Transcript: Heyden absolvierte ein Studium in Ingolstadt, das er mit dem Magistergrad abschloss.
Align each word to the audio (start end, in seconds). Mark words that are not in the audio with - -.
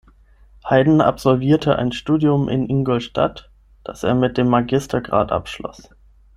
Heyden 0.67 0.99
absolvierte 0.99 1.75
ein 1.77 1.91
Studium 1.91 2.49
in 2.49 2.67
Ingolstadt, 2.67 3.51
das 3.83 4.01
er 4.01 4.15
mit 4.15 4.35
dem 4.35 4.47
Magistergrad 4.47 5.31
abschloss. 5.31 5.91